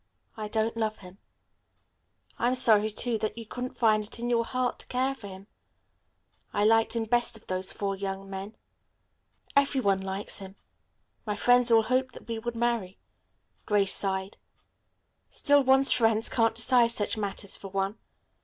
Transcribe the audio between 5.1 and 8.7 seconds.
for him. I liked him best of those four young men."